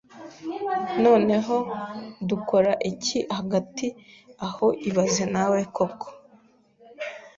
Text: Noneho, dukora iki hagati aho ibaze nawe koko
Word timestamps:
Noneho, 1.03 1.55
dukora 2.29 2.71
iki 2.91 3.19
hagati 3.37 3.87
aho 4.47 4.67
ibaze 4.89 5.23
nawe 5.33 5.59
koko 5.75 6.07